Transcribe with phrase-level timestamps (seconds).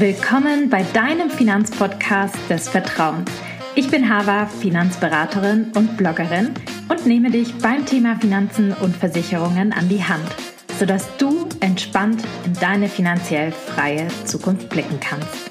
[0.00, 3.30] Willkommen bei deinem Finanzpodcast des Vertrauens.
[3.74, 6.54] Ich bin Hava, Finanzberaterin und Bloggerin
[6.88, 10.24] und nehme dich beim Thema Finanzen und Versicherungen an die Hand,
[10.78, 15.50] sodass du entspannt in deine finanziell freie Zukunft blicken kannst.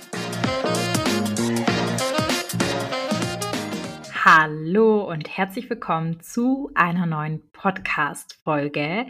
[4.26, 9.06] Hallo und herzlich willkommen zu einer neuen Podcast-Folge.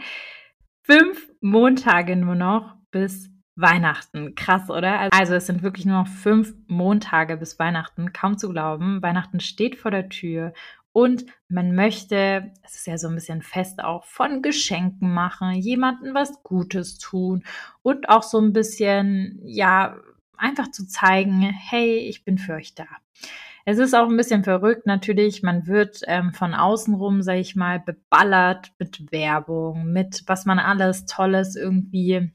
[0.82, 4.34] Fünf Montage nur noch bis Weihnachten.
[4.34, 5.12] Krass, oder?
[5.12, 8.12] Also es sind wirklich nur noch fünf Montage bis Weihnachten.
[8.12, 9.02] Kaum zu glauben.
[9.02, 10.52] Weihnachten steht vor der Tür
[10.92, 16.14] und man möchte, es ist ja so ein bisschen fest auch, von Geschenken machen, jemandem
[16.14, 17.44] was Gutes tun
[17.82, 19.96] und auch so ein bisschen, ja,
[20.36, 22.86] einfach zu zeigen, hey, ich bin für euch da.
[23.66, 25.42] Es ist auch ein bisschen verrückt natürlich.
[25.42, 30.58] Man wird ähm, von außen rum, sag ich mal, beballert mit Werbung, mit was man
[30.58, 32.32] alles Tolles irgendwie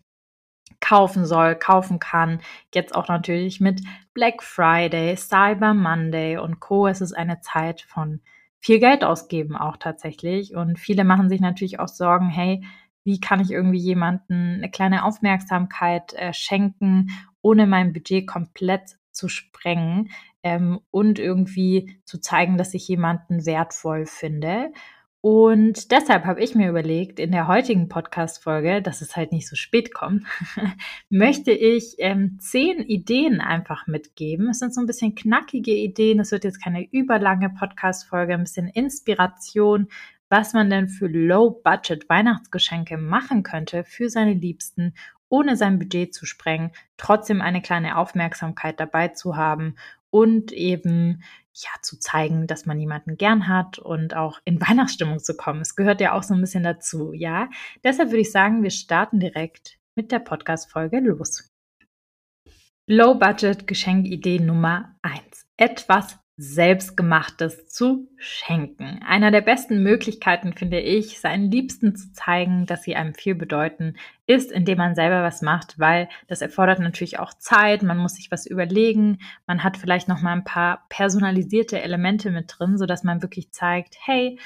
[0.79, 2.39] kaufen soll, kaufen kann.
[2.73, 3.81] Jetzt auch natürlich mit
[4.13, 6.87] Black Friday, Cyber Monday und Co.
[6.87, 8.21] Es ist eine Zeit von
[8.59, 10.55] viel Geld ausgeben auch tatsächlich.
[10.55, 12.63] Und viele machen sich natürlich auch Sorgen, hey,
[13.03, 19.29] wie kann ich irgendwie jemanden eine kleine Aufmerksamkeit äh, schenken, ohne mein Budget komplett zu
[19.29, 20.09] sprengen
[20.41, 24.71] ähm, und irgendwie zu zeigen, dass ich jemanden wertvoll finde.
[25.27, 29.55] Und deshalb habe ich mir überlegt, in der heutigen Podcast-Folge, dass es halt nicht so
[29.55, 30.23] spät kommt,
[31.09, 34.49] möchte ich ähm, zehn Ideen einfach mitgeben.
[34.49, 36.19] Es sind so ein bisschen knackige Ideen.
[36.19, 39.87] Es wird jetzt keine überlange Podcast-Folge, ein bisschen Inspiration,
[40.29, 44.93] was man denn für Low-Budget-Weihnachtsgeschenke machen könnte für seine Liebsten,
[45.27, 49.73] ohne sein Budget zu sprengen, trotzdem eine kleine Aufmerksamkeit dabei zu haben
[50.11, 51.23] und eben
[51.63, 55.61] ja zu zeigen, dass man jemanden gern hat und auch in Weihnachtsstimmung zu kommen.
[55.61, 57.49] Es gehört ja auch so ein bisschen dazu, ja.
[57.83, 61.51] Deshalb würde ich sagen, wir starten direkt mit der Podcast-Folge los.
[62.87, 68.99] Low-Budget-Geschenkidee Nummer eins: Etwas Selbstgemachtes zu schenken.
[69.07, 73.95] Einer der besten Möglichkeiten, finde ich, seinen Liebsten zu zeigen, dass sie einem viel bedeuten,
[74.27, 78.31] ist, indem man selber was macht, weil das erfordert natürlich auch Zeit, man muss sich
[78.31, 83.03] was überlegen, man hat vielleicht noch mal ein paar personalisierte Elemente mit drin, so dass
[83.03, 84.37] man wirklich zeigt, hey,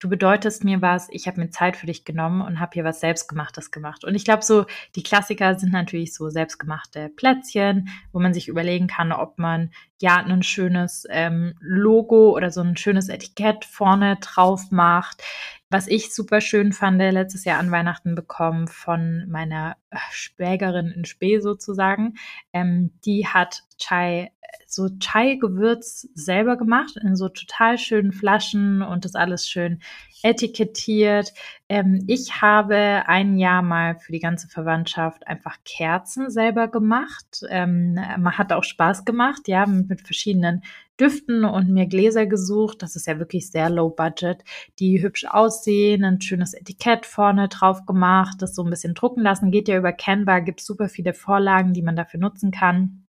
[0.00, 3.00] du bedeutest mir was, ich habe mir Zeit für dich genommen und habe hier was
[3.00, 4.04] Selbstgemachtes gemacht.
[4.04, 8.86] Und ich glaube, so die Klassiker sind natürlich so selbstgemachte Plätzchen, wo man sich überlegen
[8.86, 9.70] kann, ob man
[10.00, 15.22] ja ein schönes ähm, Logo oder so ein schönes Etikett vorne drauf macht.
[15.70, 21.04] Was ich super schön fand, letztes Jahr an Weihnachten bekommen von meiner äh, Schwägerin in
[21.04, 22.14] Spee sozusagen.
[22.54, 24.32] Ähm, die hat Chai,
[24.66, 29.80] so Chai-Gewürz selber gemacht in so total schönen Flaschen und das alles schön
[30.22, 31.34] etikettiert.
[31.68, 37.42] Ähm, ich habe ein Jahr mal für die ganze Verwandtschaft einfach Kerzen selber gemacht.
[37.50, 40.62] Ähm, man hat auch Spaß gemacht, ja, mit verschiedenen
[41.00, 42.82] Düften und mir Gläser gesucht.
[42.82, 44.44] Das ist ja wirklich sehr low budget,
[44.78, 49.50] die hübsch aussehen, ein schönes Etikett vorne drauf gemacht, das so ein bisschen drucken lassen.
[49.50, 53.07] Geht ja über Canva, gibt super viele Vorlagen, die man dafür nutzen kann.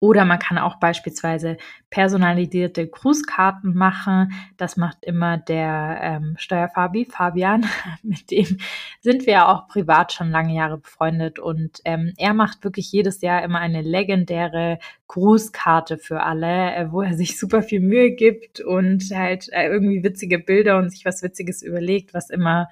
[0.00, 1.56] Oder man kann auch beispielsweise
[1.90, 4.32] personalisierte Grußkarten machen.
[4.56, 7.66] Das macht immer der ähm, Steuerfabi Fabian.
[8.02, 8.58] Mit dem
[9.00, 11.38] sind wir ja auch privat schon lange Jahre befreundet.
[11.38, 17.02] Und ähm, er macht wirklich jedes Jahr immer eine legendäre Grußkarte für alle, äh, wo
[17.02, 21.22] er sich super viel Mühe gibt und halt äh, irgendwie witzige Bilder und sich was
[21.22, 22.68] Witziges überlegt, was immer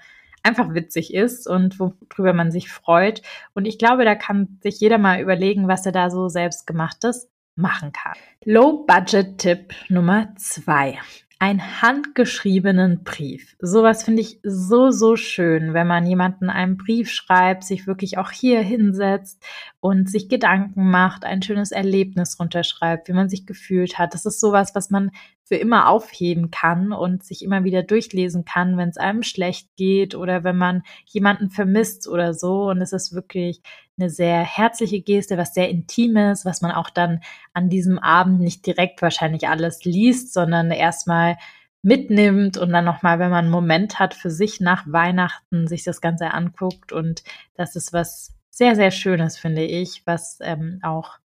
[0.46, 3.22] einfach witzig ist und worüber man sich freut.
[3.54, 7.92] Und ich glaube, da kann sich jeder mal überlegen, was er da so selbstgemachtes machen
[7.92, 8.14] kann.
[8.44, 10.98] Low-Budget-Tipp Nummer zwei
[11.38, 13.56] einen handgeschriebenen Brief.
[13.60, 18.30] Sowas finde ich so, so schön, wenn man jemanden einen Brief schreibt, sich wirklich auch
[18.30, 19.44] hier hinsetzt
[19.80, 24.14] und sich Gedanken macht, ein schönes Erlebnis runterschreibt, wie man sich gefühlt hat.
[24.14, 25.10] Das ist sowas, was man
[25.44, 30.14] für immer aufheben kann und sich immer wieder durchlesen kann, wenn es einem schlecht geht
[30.14, 32.70] oder wenn man jemanden vermisst oder so.
[32.70, 33.60] Und es ist wirklich
[33.98, 37.20] eine sehr herzliche Geste, was sehr Intimes, was man auch dann
[37.54, 41.36] an diesem Abend nicht direkt wahrscheinlich alles liest, sondern erstmal
[41.82, 46.00] mitnimmt und dann nochmal, wenn man einen Moment hat für sich nach Weihnachten, sich das
[46.00, 46.92] Ganze anguckt.
[46.92, 47.22] Und
[47.54, 51.18] das ist was sehr, sehr Schönes, finde ich, was ähm, auch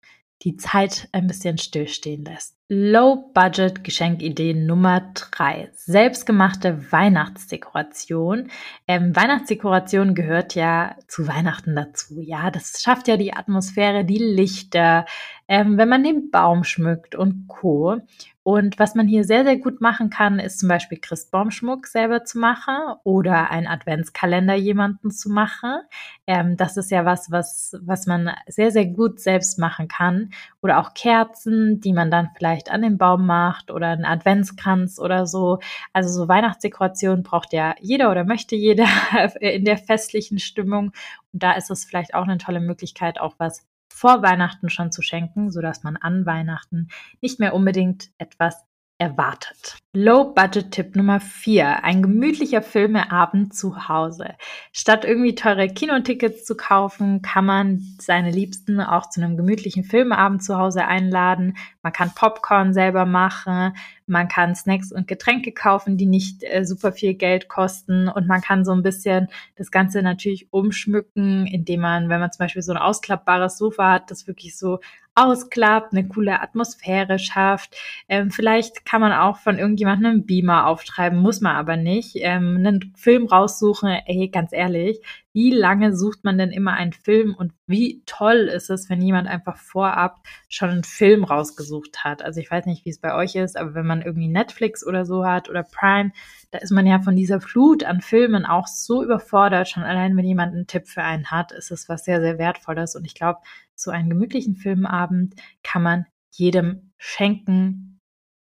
[0.44, 2.61] die Zeit ein bisschen stillstehen lässt.
[2.74, 8.50] Low-Budget-Geschenkidee Nummer drei: Selbstgemachte Weihnachtsdekoration.
[8.88, 12.22] Ähm, Weihnachtsdekoration gehört ja zu Weihnachten dazu.
[12.22, 15.06] Ja, das schafft ja die Atmosphäre, die Lichter,
[15.50, 18.00] ähm, wenn man den Baum schmückt und Co.
[18.44, 22.40] Und was man hier sehr, sehr gut machen kann, ist zum Beispiel Christbaumschmuck selber zu
[22.40, 25.82] machen oder einen Adventskalender jemanden zu machen.
[26.26, 30.32] Ähm, das ist ja was, was, was man sehr, sehr gut selbst machen kann.
[30.62, 35.26] Oder auch Kerzen, die man dann vielleicht an den Baum macht oder einen Adventskranz oder
[35.26, 35.60] so.
[35.94, 38.88] Also so Weihnachtsdekoration braucht ja jeder oder möchte jeder
[39.40, 40.92] in der festlichen Stimmung.
[41.34, 45.02] Und da ist es vielleicht auch eine tolle Möglichkeit, auch was vor Weihnachten schon zu
[45.02, 46.90] schenken, sodass man an Weihnachten
[47.22, 48.66] nicht mehr unbedingt etwas
[49.02, 49.78] erwartet.
[49.94, 51.84] Low-Budget-Tipp Nummer 4.
[51.84, 54.36] Ein gemütlicher Filmeabend zu Hause.
[54.72, 60.44] Statt irgendwie teure Kinotickets zu kaufen, kann man seine Liebsten auch zu einem gemütlichen Filmeabend
[60.44, 61.58] zu Hause einladen.
[61.82, 63.74] Man kann Popcorn selber machen,
[64.12, 68.42] man kann Snacks und Getränke kaufen, die nicht äh, super viel Geld kosten und man
[68.42, 72.74] kann so ein bisschen das Ganze natürlich umschmücken, indem man, wenn man zum Beispiel so
[72.74, 74.80] ein ausklappbares Sofa hat, das wirklich so
[75.16, 77.76] ausklappt, eine coole Atmosphäre schafft.
[78.08, 82.16] Ähm, vielleicht kann man auch von irgendjemandem einen Beamer auftreiben, muss man aber nicht.
[82.16, 85.02] Ähm, einen Film raussuchen, ey, ganz ehrlich,
[85.34, 89.28] wie lange sucht man denn immer einen Film und wie toll ist es, wenn jemand
[89.28, 90.18] einfach vorab
[90.50, 92.22] schon einen Film rausgesucht hat.
[92.22, 95.06] Also ich weiß nicht, wie es bei euch ist, aber wenn man irgendwie Netflix oder
[95.06, 96.12] so hat oder Prime,
[96.52, 99.70] da ist man ja von dieser Flut an Filmen auch so überfordert.
[99.70, 102.96] Schon allein, wenn jemand einen Tipp für einen hat, ist es was sehr, sehr Wertvolles.
[102.96, 103.40] Und ich glaube,
[103.76, 108.00] so einen gemütlichen Filmabend kann man jedem schenken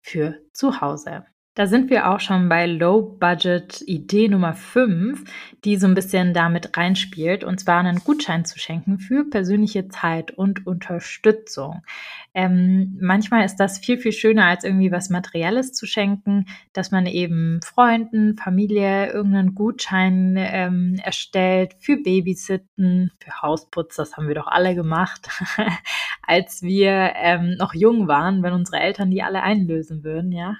[0.03, 1.25] für zu Hause.
[1.57, 5.23] Da sind wir auch schon bei Low Budget Idee Nummer 5,
[5.65, 10.33] die so ein bisschen damit reinspielt, und zwar einen Gutschein zu schenken für persönliche Zeit
[10.33, 11.83] und Unterstützung.
[12.35, 17.07] Ähm, manchmal ist das viel, viel schöner, als irgendwie was Materielles zu schenken, dass man
[17.07, 24.49] eben Freunden, Familie irgendeinen Gutschein ähm, erstellt für Babysitten, für Hausputz, das haben wir doch
[24.49, 25.29] alle gemacht,
[26.23, 30.57] als wir ähm, noch jung waren, wenn unsere Eltern die alle einlösen würden, ja.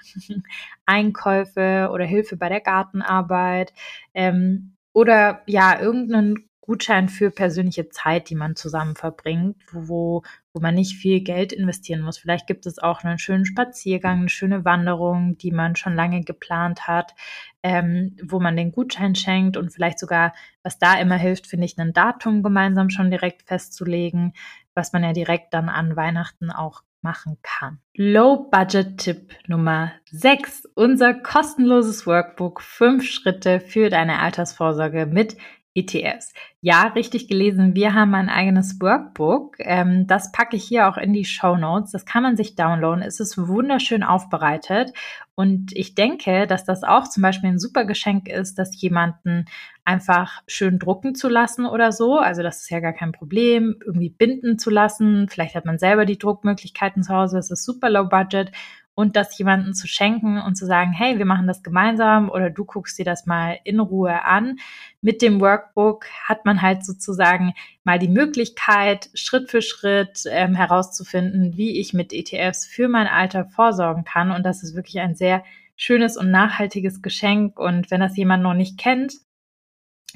[0.85, 3.73] Einkäufe oder Hilfe bei der Gartenarbeit
[4.13, 10.73] ähm, oder ja, irgendeinen Gutschein für persönliche Zeit, die man zusammen verbringt, wo, wo man
[10.73, 12.17] nicht viel Geld investieren muss.
[12.17, 16.87] Vielleicht gibt es auch einen schönen Spaziergang, eine schöne Wanderung, die man schon lange geplant
[16.87, 17.13] hat,
[17.61, 20.33] ähm, wo man den Gutschein schenkt und vielleicht sogar,
[20.63, 24.33] was da immer hilft, finde ich, ein Datum gemeinsam schon direkt festzulegen,
[24.73, 27.77] was man ja direkt dann an Weihnachten auch machen kann.
[27.93, 30.65] Low-Budget-Tipp Nummer 6.
[30.73, 35.37] Unser kostenloses Workbook 5 Schritte für deine Altersvorsorge mit
[35.75, 36.33] ETFs.
[36.61, 37.75] Ja, richtig gelesen.
[37.75, 39.57] Wir haben ein eigenes Workbook.
[39.59, 41.91] Ähm, das packe ich hier auch in die Show Notes.
[41.91, 43.03] Das kann man sich downloaden.
[43.03, 44.93] Es ist wunderschön aufbereitet.
[45.35, 49.45] Und ich denke, dass das auch zum Beispiel ein super Geschenk ist, das jemanden
[49.83, 52.17] einfach schön drucken zu lassen oder so.
[52.17, 53.75] Also das ist ja gar kein Problem.
[53.85, 55.27] Irgendwie binden zu lassen.
[55.27, 57.35] Vielleicht hat man selber die Druckmöglichkeiten zu Hause.
[57.35, 58.51] Das ist super low budget
[58.95, 62.63] und das jemanden zu schenken und zu sagen, hey, wir machen das gemeinsam oder du
[62.63, 64.57] guckst dir das mal in Ruhe an.
[65.01, 67.53] Mit dem Workbook hat man halt sozusagen
[67.83, 73.45] mal die Möglichkeit, Schritt für Schritt ähm, herauszufinden, wie ich mit ETFs für mein Alter
[73.45, 74.31] vorsorgen kann.
[74.31, 75.43] Und das ist wirklich ein sehr
[75.75, 77.59] schönes und nachhaltiges Geschenk.
[77.59, 79.13] Und wenn das jemand noch nicht kennt,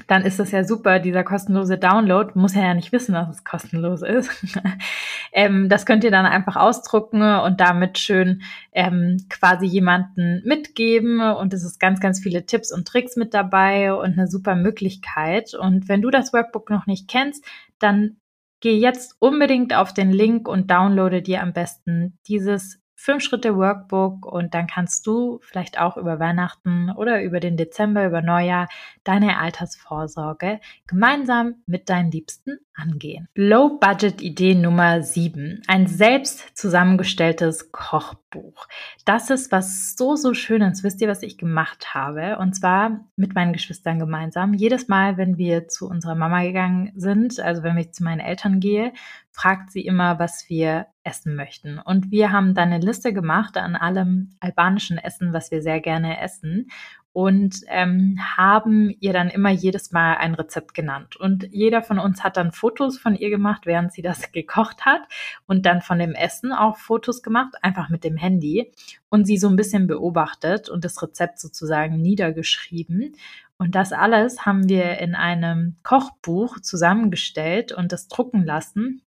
[0.06, 0.98] dann ist das ja super.
[0.98, 4.30] Dieser kostenlose Download muss er ja nicht wissen, dass es kostenlos ist.
[5.32, 8.42] ähm, das könnt ihr dann einfach ausdrucken und damit schön
[8.72, 11.20] ähm, quasi jemanden mitgeben.
[11.20, 15.54] Und es ist ganz, ganz viele Tipps und Tricks mit dabei und eine super Möglichkeit.
[15.54, 17.44] Und wenn du das Workbook noch nicht kennst,
[17.78, 18.16] dann
[18.60, 24.26] geh jetzt unbedingt auf den Link und downloade dir am besten dieses fünf Schritte Workbook
[24.26, 28.68] und dann kannst du vielleicht auch über Weihnachten oder über den Dezember, über Neujahr
[29.04, 33.26] deine Altersvorsorge gemeinsam mit deinen Liebsten angehen.
[33.34, 35.62] Low Budget Idee Nummer 7.
[35.66, 38.66] Ein selbst zusammengestelltes Kochbuch.
[39.06, 40.84] Das ist was so, so Schönes.
[40.84, 42.36] Wisst ihr, was ich gemacht habe?
[42.38, 44.52] Und zwar mit meinen Geschwistern gemeinsam.
[44.52, 48.60] Jedes Mal, wenn wir zu unserer Mama gegangen sind, also wenn ich zu meinen Eltern
[48.60, 48.92] gehe,
[49.32, 51.78] fragt sie immer, was wir essen möchten.
[51.78, 56.20] Und wir haben dann eine Liste gemacht an allem albanischen Essen, was wir sehr gerne
[56.20, 56.68] essen
[57.12, 61.16] und ähm, haben ihr dann immer jedes Mal ein Rezept genannt.
[61.16, 65.02] Und jeder von uns hat dann Fotos von ihr gemacht, während sie das gekocht hat
[65.46, 68.72] und dann von dem Essen auch Fotos gemacht, einfach mit dem Handy
[69.08, 73.16] und sie so ein bisschen beobachtet und das Rezept sozusagen niedergeschrieben.
[73.58, 79.02] Und das alles haben wir in einem Kochbuch zusammengestellt und das drucken lassen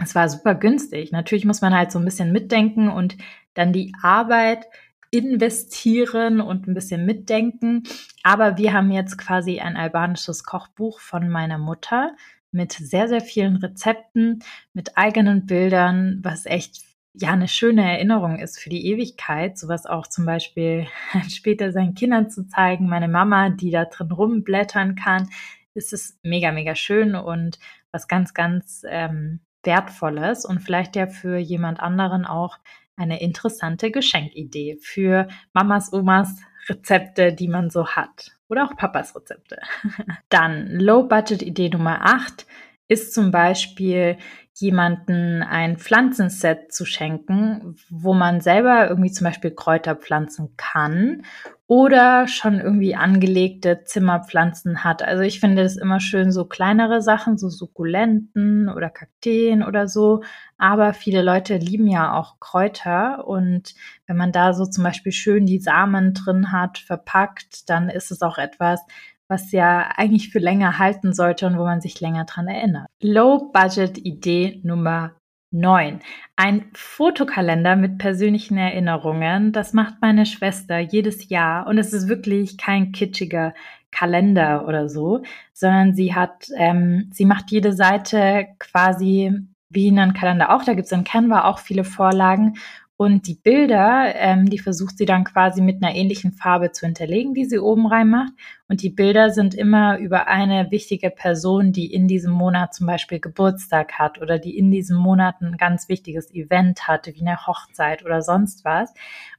[0.00, 1.12] es war super günstig.
[1.12, 3.16] Natürlich muss man halt so ein bisschen mitdenken und
[3.54, 4.66] dann die Arbeit
[5.10, 7.82] investieren und ein bisschen mitdenken.
[8.22, 12.14] Aber wir haben jetzt quasi ein albanisches Kochbuch von meiner Mutter
[12.52, 14.42] mit sehr, sehr vielen Rezepten,
[14.72, 20.06] mit eigenen Bildern, was echt ja eine schöne Erinnerung ist für die Ewigkeit, sowas auch
[20.06, 20.86] zum Beispiel
[21.28, 25.28] später seinen Kindern zu zeigen, meine Mama, die da drin rumblättern kann,
[25.74, 27.58] ist es mega, mega schön und
[27.92, 32.58] was ganz, ganz ähm, Wertvolles und vielleicht ja für jemand anderen auch
[32.96, 36.36] eine interessante Geschenkidee für Mamas, Omas
[36.68, 38.32] Rezepte, die man so hat.
[38.48, 39.58] Oder auch Papas Rezepte.
[40.28, 42.46] Dann Low-Budget-Idee Nummer 8
[42.88, 44.18] ist zum Beispiel
[44.54, 51.22] jemanden ein Pflanzenset zu schenken, wo man selber irgendwie zum Beispiel Kräuter pflanzen kann
[51.70, 55.04] oder schon irgendwie angelegte Zimmerpflanzen hat.
[55.04, 60.24] Also ich finde es immer schön, so kleinere Sachen, so Sukkulenten oder Kakteen oder so.
[60.58, 63.76] Aber viele Leute lieben ja auch Kräuter und
[64.08, 68.20] wenn man da so zum Beispiel schön die Samen drin hat, verpackt, dann ist es
[68.20, 68.80] auch etwas,
[69.28, 72.88] was ja eigentlich für länger halten sollte und wo man sich länger dran erinnert.
[73.00, 75.12] Low-Budget-Idee Nummer
[75.52, 76.00] 9.
[76.36, 79.52] Ein Fotokalender mit persönlichen Erinnerungen.
[79.52, 83.54] Das macht meine Schwester jedes Jahr und es ist wirklich kein kitschiger
[83.90, 89.32] Kalender oder so, sondern sie hat, ähm, sie macht jede Seite quasi
[89.68, 90.64] wie in einem Kalender auch.
[90.64, 92.54] Da gibt es in Canva auch viele Vorlagen
[93.00, 97.32] und die Bilder, ähm, die versucht sie dann quasi mit einer ähnlichen Farbe zu hinterlegen,
[97.32, 98.34] die sie oben reinmacht.
[98.68, 103.18] Und die Bilder sind immer über eine wichtige Person, die in diesem Monat zum Beispiel
[103.18, 108.04] Geburtstag hat oder die in diesem Monat ein ganz wichtiges Event hatte, wie eine Hochzeit
[108.04, 108.92] oder sonst was.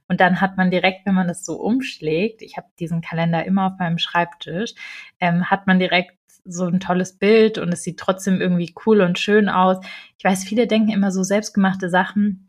[0.08, 3.66] Und dann hat man direkt, wenn man das so umschlägt, ich habe diesen Kalender immer
[3.66, 4.74] auf meinem Schreibtisch,
[5.20, 9.20] ähm, hat man direkt so ein tolles Bild und es sieht trotzdem irgendwie cool und
[9.20, 9.76] schön aus.
[10.18, 12.48] Ich weiß, viele denken immer so selbstgemachte Sachen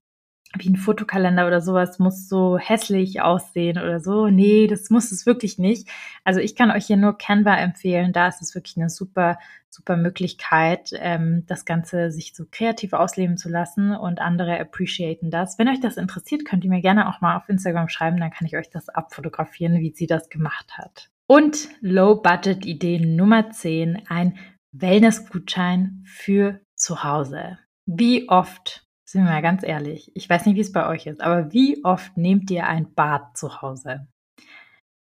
[0.57, 4.27] wie ein Fotokalender oder sowas muss so hässlich aussehen oder so.
[4.27, 5.89] Nee, das muss es wirklich nicht.
[6.23, 8.13] Also ich kann euch hier nur Canva empfehlen.
[8.13, 13.37] Da ist es wirklich eine super, super Möglichkeit, ähm, das Ganze sich so kreativ ausleben
[13.37, 15.57] zu lassen und andere appreciaten das.
[15.57, 18.45] Wenn euch das interessiert, könnt ihr mir gerne auch mal auf Instagram schreiben, dann kann
[18.45, 21.09] ich euch das abfotografieren, wie sie das gemacht hat.
[21.25, 24.37] Und Low-Budget-Idee Nummer 10, ein
[24.71, 27.57] Wellness-Gutschein für zu Hause.
[27.85, 28.82] Wie oft
[29.13, 31.85] sind wir mal ganz ehrlich, ich weiß nicht, wie es bei euch ist, aber wie
[31.85, 34.07] oft nehmt ihr ein Bad zu Hause?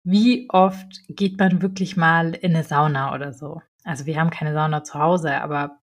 [0.06, 3.62] Wie oft geht man wirklich mal in eine Sauna oder so?
[3.82, 5.78] Also wir haben keine Sauna zu Hause, aber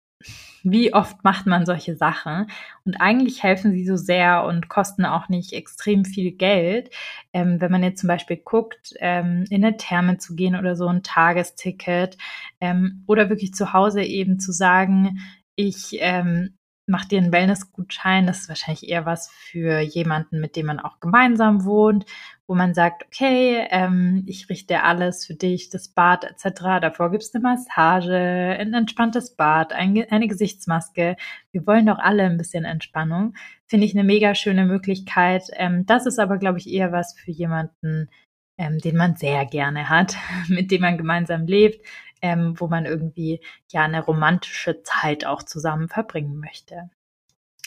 [0.62, 2.46] wie oft macht man solche Sachen?
[2.84, 6.94] Und eigentlich helfen sie so sehr und kosten auch nicht extrem viel Geld.
[7.32, 10.86] Ähm, wenn man jetzt zum Beispiel guckt, ähm, in eine Therme zu gehen oder so
[10.86, 12.16] ein Tagesticket
[12.60, 15.18] ähm, oder wirklich zu Hause eben zu sagen,
[15.56, 18.26] ich ähm, mach dir einen Wellness-Gutschein.
[18.26, 22.04] Das ist wahrscheinlich eher was für jemanden, mit dem man auch gemeinsam wohnt,
[22.46, 26.80] wo man sagt, okay, ähm, ich richte alles für dich, das Bad etc.
[26.80, 31.16] Davor gibt's eine Massage, ein entspanntes Bad, ein, eine Gesichtsmaske.
[31.52, 33.34] Wir wollen doch alle ein bisschen Entspannung.
[33.66, 35.44] Finde ich eine mega schöne Möglichkeit.
[35.54, 38.10] Ähm, das ist aber, glaube ich, eher was für jemanden,
[38.58, 40.16] ähm, den man sehr gerne hat,
[40.48, 41.86] mit dem man gemeinsam lebt,
[42.22, 46.90] ähm, wo man irgendwie ja eine romantische Zeit auch zusammen verbringen möchte.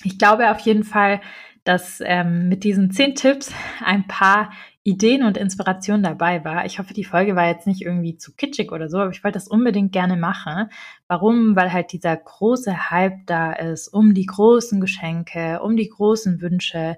[0.03, 1.21] Ich glaube auf jeden Fall,
[1.63, 4.51] dass ähm, mit diesen zehn Tipps ein paar
[4.83, 6.65] Ideen und Inspirationen dabei war.
[6.65, 9.37] Ich hoffe, die Folge war jetzt nicht irgendwie zu kitschig oder so, aber ich wollte
[9.37, 10.69] das unbedingt gerne machen.
[11.07, 11.55] Warum?
[11.55, 16.97] Weil halt dieser große Hype da ist, um die großen Geschenke, um die großen Wünsche.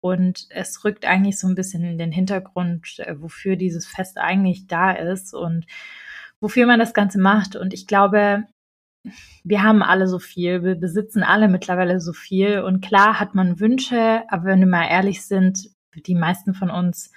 [0.00, 4.66] Und es rückt eigentlich so ein bisschen in den Hintergrund, äh, wofür dieses Fest eigentlich
[4.66, 5.34] da ist.
[5.34, 5.66] Und
[6.40, 7.56] wofür man das Ganze macht.
[7.56, 8.44] Und ich glaube,
[9.44, 12.60] wir haben alle so viel, wir besitzen alle mittlerweile so viel.
[12.60, 17.10] Und klar hat man Wünsche, aber wenn wir mal ehrlich sind, die meisten von uns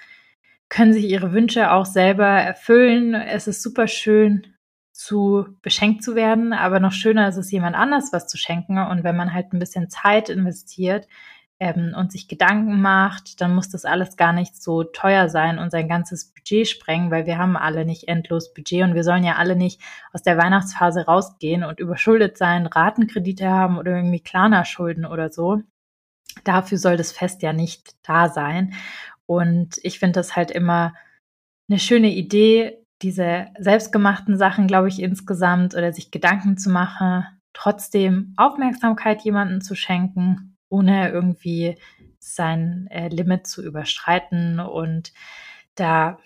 [0.68, 3.14] können sich ihre Wünsche auch selber erfüllen.
[3.14, 4.46] Es ist super schön,
[4.92, 8.78] zu beschenkt zu werden, aber noch schöner ist es, jemand anders was zu schenken.
[8.78, 11.08] Und wenn man halt ein bisschen Zeit investiert,
[11.60, 15.70] ähm, und sich Gedanken macht, dann muss das alles gar nicht so teuer sein und
[15.70, 19.36] sein ganzes Budget sprengen, weil wir haben alle nicht endlos Budget und wir sollen ja
[19.36, 19.80] alle nicht
[20.12, 25.60] aus der Weihnachtsphase rausgehen und überschuldet sein, Ratenkredite haben oder irgendwie Klarna-Schulden oder so.
[26.44, 28.72] Dafür soll das Fest ja nicht da sein.
[29.26, 30.94] Und ich finde das halt immer
[31.68, 38.34] eine schöne Idee, diese selbstgemachten Sachen, glaube ich, insgesamt oder sich Gedanken zu machen, trotzdem
[38.36, 41.76] Aufmerksamkeit jemandem zu schenken ohne irgendwie
[42.18, 45.12] sein äh, Limit zu überschreiten und
[45.74, 46.18] da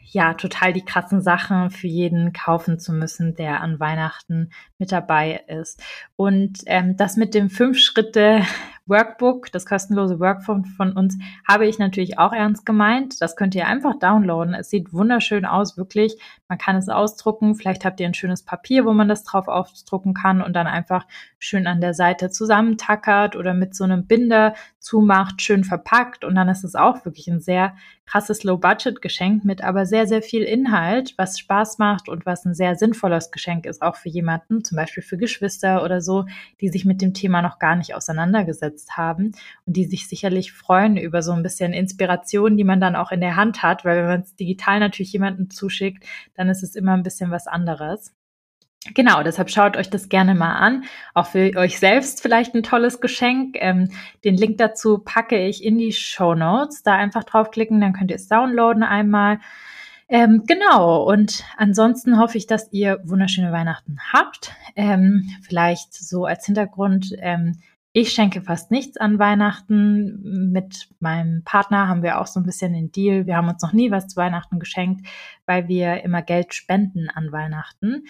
[0.00, 4.50] ja total die krassen Sachen für jeden kaufen zu müssen, der an Weihnachten
[4.84, 5.82] mit dabei ist.
[6.16, 8.42] Und ähm, das mit dem fünf Schritte
[8.86, 11.16] Workbook, das kostenlose Workbook von uns,
[11.48, 13.22] habe ich natürlich auch ernst gemeint.
[13.22, 14.52] Das könnt ihr einfach downloaden.
[14.52, 16.18] Es sieht wunderschön aus, wirklich.
[16.48, 17.54] Man kann es ausdrucken.
[17.54, 21.06] Vielleicht habt ihr ein schönes Papier, wo man das drauf ausdrucken kann und dann einfach
[21.38, 26.24] schön an der Seite zusammentackert oder mit so einem Binder zumacht, schön verpackt.
[26.24, 27.74] Und dann ist es auch wirklich ein sehr
[28.06, 32.76] krasses Low-Budget-Geschenk mit aber sehr, sehr viel Inhalt, was Spaß macht und was ein sehr
[32.76, 36.24] sinnvolles Geschenk ist, auch für jemanden, zum Beispiel für Geschwister oder so,
[36.60, 39.32] die sich mit dem Thema noch gar nicht auseinandergesetzt haben
[39.66, 43.20] und die sich sicherlich freuen über so ein bisschen Inspiration, die man dann auch in
[43.20, 46.04] der Hand hat, weil wenn man es digital natürlich jemandem zuschickt,
[46.34, 48.12] dann ist es immer ein bisschen was anderes.
[48.94, 50.84] Genau, deshalb schaut euch das gerne mal an.
[51.14, 53.56] Auch für euch selbst vielleicht ein tolles Geschenk.
[53.60, 53.90] Ähm,
[54.24, 56.82] den Link dazu packe ich in die Show Notes.
[56.82, 59.38] Da einfach draufklicken, dann könnt ihr es downloaden einmal.
[60.08, 64.52] Ähm, genau, und ansonsten hoffe ich, dass ihr wunderschöne Weihnachten habt.
[64.76, 67.56] Ähm, vielleicht so als Hintergrund, ähm,
[67.96, 70.50] ich schenke fast nichts an Weihnachten.
[70.50, 73.26] Mit meinem Partner haben wir auch so ein bisschen den Deal.
[73.26, 75.06] Wir haben uns noch nie was zu Weihnachten geschenkt,
[75.46, 78.02] weil wir immer Geld spenden an Weihnachten.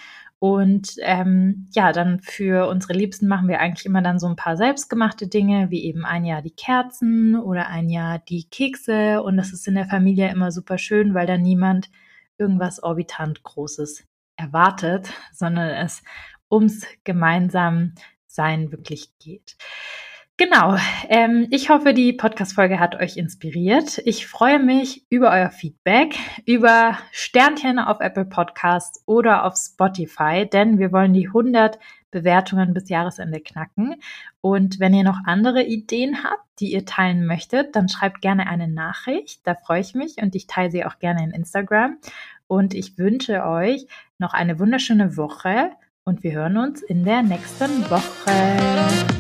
[0.45, 4.59] Und ähm, ja, dann für unsere Liebsten machen wir eigentlich immer dann so ein paar
[4.59, 9.23] selbstgemachte Dinge, wie eben ein Jahr die Kerzen oder ein Jahr die Kekse.
[9.23, 11.89] Und das ist in der Familie immer super schön, weil da niemand
[12.37, 14.05] irgendwas orbitant Großes
[14.37, 16.03] erwartet, sondern es
[16.51, 17.95] ums gemeinsam
[18.27, 19.57] Sein wirklich geht.
[20.37, 20.77] Genau.
[21.09, 23.99] Ähm, ich hoffe, die Podcast-Folge hat euch inspiriert.
[24.05, 30.81] Ich freue mich über euer Feedback, über Sternchen auf Apple Podcasts oder auf Spotify, denn
[30.81, 31.79] wir wollen die 100
[32.11, 33.95] Bewertungen bis Jahresende knacken.
[34.41, 38.67] Und wenn ihr noch andere Ideen habt, die ihr teilen möchtet, dann schreibt gerne eine
[38.67, 39.47] Nachricht.
[39.47, 41.99] Da freue ich mich und ich teile sie auch gerne in Instagram.
[42.49, 43.87] Und ich wünsche euch
[44.19, 45.71] noch eine wunderschöne Woche
[46.05, 49.14] und wir hören uns in der nächsten Woche.